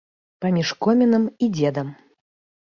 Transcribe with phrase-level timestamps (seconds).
[0.45, 1.93] Паміж комінам і дзедам.